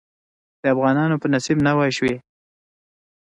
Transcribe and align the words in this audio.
د 0.61 0.63
افغانانو 0.73 1.15
په 1.21 1.27
نصيب 1.33 1.57
نوى 1.67 1.89
شوې. 1.97 2.15